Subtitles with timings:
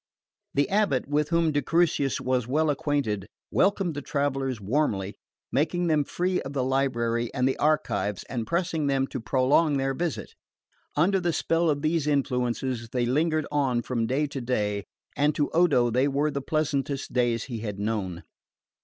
[0.55, 5.13] The abbot, with whom de Crucis was well acquainted, welcomed the travellers warmly,
[5.51, 9.93] making them free of the library and the archives and pressing them to prolong their
[9.93, 10.33] visit.
[10.95, 14.85] Under the spell of these influences they lingered on from day to day;
[15.15, 18.23] and to Odo they were the pleasantest days he had known.